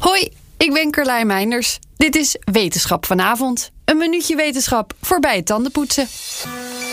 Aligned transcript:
Hoi, 0.00 0.28
ik 0.56 0.72
ben 0.72 0.90
Carlijn 0.90 1.26
Meinders. 1.26 1.78
Dit 1.96 2.16
is 2.16 2.36
Wetenschap 2.52 3.06
vanavond. 3.06 3.70
Een 3.84 3.96
minuutje 3.96 4.36
wetenschap 4.36 4.92
voorbij 5.00 5.36
het 5.36 5.46
tandenpoetsen. 5.46 6.08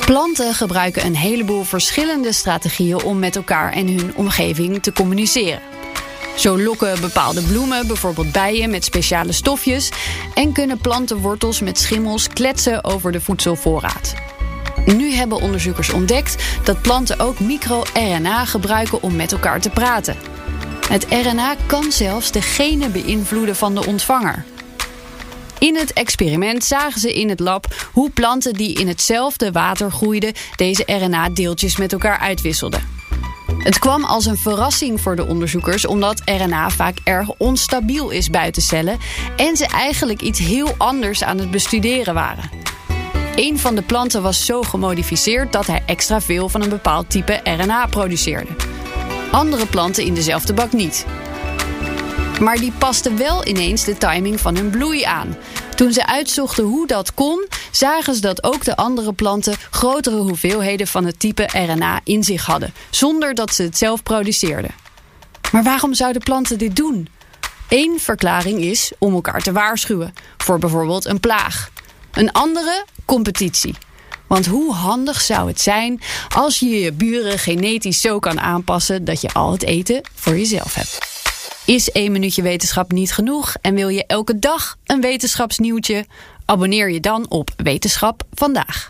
Planten 0.06 0.54
gebruiken 0.54 1.06
een 1.06 1.16
heleboel 1.16 1.64
verschillende 1.64 2.32
strategieën 2.32 3.04
om 3.04 3.20
met 3.20 3.36
elkaar 3.36 3.74
en 3.74 3.88
hun 3.88 4.16
omgeving 4.16 4.84
te 4.84 4.94
communiceren. 4.94 5.62
Zo 6.36 6.62
lokken 6.62 7.02
bepaalde 7.02 7.42
bloemen 7.42 7.88
bijvoorbeeld 7.88 8.32
bijen 8.32 8.70
met 8.70 8.84
speciale 8.86 9.32
stofjes 9.32 9.92
en 10.34 10.52
kunnen 10.52 10.78
plantenwortels 10.78 11.62
met 11.62 11.80
schimmels 11.80 12.28
kletsen 12.28 12.84
over 12.84 13.12
de 13.12 13.22
voedselvoorraad. 13.22 14.14
Nu 14.86 15.12
hebben 15.12 15.42
onderzoekers 15.42 15.94
ontdekt 15.94 16.44
dat 16.64 16.82
planten 16.82 17.20
ook 17.20 17.40
microRNA 17.40 18.46
gebruiken 18.46 19.02
om 19.02 19.16
met 19.16 19.32
elkaar 19.32 19.62
te 19.62 19.70
praten. 19.70 20.37
Het 20.90 21.06
RNA 21.10 21.56
kan 21.66 21.92
zelfs 21.92 22.32
de 22.32 22.42
genen 22.42 22.92
beïnvloeden 22.92 23.56
van 23.56 23.76
de 23.76 23.86
ontvanger. 23.86 24.46
In 25.60 25.76
het 25.76 25.94
experiment 25.94 26.64
zagen 26.64 27.02
ze 27.02 27.14
in 27.14 27.30
het 27.30 27.40
lab 27.40 27.90
hoe 27.92 28.10
planten 28.10 28.54
die 28.54 28.74
in 28.80 28.88
hetzelfde 28.88 29.52
water 29.52 29.92
groeiden 29.92 30.34
deze 30.56 30.84
RNA-deeltjes 30.86 31.78
met 31.78 31.92
elkaar 31.92 32.18
uitwisselden. 32.18 32.82
Het 33.58 33.80
kwam 33.80 34.04
als 34.04 34.26
een 34.26 34.38
verrassing 34.38 35.02
voor 35.02 35.16
de 35.16 35.28
onderzoekers 35.28 35.86
omdat 35.86 36.22
RNA 36.26 36.70
vaak 36.70 36.98
erg 37.04 37.30
onstabiel 37.38 38.10
is 38.10 38.30
buiten 38.30 38.62
cellen 38.62 38.98
en 39.36 39.58
ze 39.58 39.66
eigenlijk 39.66 40.22
iets 40.22 40.40
heel 40.40 40.74
anders 40.78 41.24
aan 41.24 41.38
het 41.38 41.52
bestuderen 41.52 42.14
waren. 42.14 42.50
Een 43.36 43.60
van 43.60 43.76
de 43.76 43.82
planten 43.82 44.22
was 44.22 44.46
zo 44.46 44.62
gemodificeerd 44.62 45.52
dat 45.52 45.68
hij 45.68 45.84
extra 45.86 46.22
veel 46.22 46.50
van 46.50 46.62
een 46.62 46.70
bepaald 46.70 47.10
type 47.10 47.40
RNA 47.44 47.86
produceerde. 47.86 48.77
Andere 49.32 49.66
planten 49.66 50.04
in 50.04 50.14
dezelfde 50.14 50.54
bak 50.54 50.72
niet. 50.72 51.06
Maar 52.42 52.58
die 52.58 52.72
pasten 52.78 53.18
wel 53.18 53.48
ineens 53.48 53.84
de 53.84 53.98
timing 53.98 54.40
van 54.40 54.56
hun 54.56 54.70
bloei 54.70 55.04
aan. 55.04 55.38
Toen 55.76 55.94
ze 55.94 56.08
uitzochten 56.08 56.64
hoe 56.64 56.88
dat 56.88 57.14
kon, 57.14 57.48
zagen 57.72 58.16
ze 58.16 58.22
dat 58.22 58.44
ook 58.44 58.64
de 58.64 58.76
andere 58.76 59.14
planten 59.14 59.56
grotere 59.72 60.16
hoeveelheden 60.16 60.88
van 60.88 61.06
het 61.06 61.20
type 61.20 61.50
RNA 61.54 62.00
in 62.04 62.24
zich 62.24 62.46
hadden, 62.46 62.74
zonder 62.90 63.34
dat 63.34 63.54
ze 63.54 63.64
het 63.64 63.78
zelf 63.78 64.04
produceerden. 64.04 64.72
Maar 65.52 65.64
waarom 65.64 65.94
zouden 65.94 66.22
planten 66.22 66.58
dit 66.58 66.76
doen? 66.76 67.08
Eén 67.70 68.00
verklaring 68.00 68.60
is 68.60 68.92
om 68.98 69.14
elkaar 69.14 69.42
te 69.42 69.52
waarschuwen, 69.52 70.14
voor 70.38 70.60
bijvoorbeeld 70.60 71.06
een 71.06 71.20
plaag. 71.20 71.70
Een 72.12 72.32
andere, 72.32 72.86
competitie. 73.06 73.76
Want 74.28 74.46
hoe 74.46 74.74
handig 74.74 75.22
zou 75.22 75.48
het 75.48 75.62
zijn 75.62 76.02
als 76.36 76.60
je 76.60 76.80
je 76.80 76.92
buren 76.92 77.40
genetisch 77.40 78.02
zo 78.02 78.20
kan 78.20 78.40
aanpassen 78.40 79.06
dat 79.06 79.22
je 79.22 79.34
al 79.34 79.52
het 79.52 79.64
eten 79.64 80.02
voor 80.16 80.38
jezelf 80.38 80.74
hebt? 80.74 80.98
Is 81.66 81.92
één 81.92 82.12
minuutje 82.12 82.42
wetenschap 82.42 82.92
niet 82.92 83.14
genoeg 83.14 83.56
en 83.62 83.76
wil 83.76 83.90
je 83.90 84.06
elke 84.06 84.40
dag 84.40 84.78
een 84.86 85.02
wetenschapsnieuwtje? 85.02 86.06
Abonneer 86.46 86.92
je 86.92 87.00
dan 87.00 87.30
op 87.30 87.50
Wetenschap 87.56 88.24
vandaag. 88.34 88.90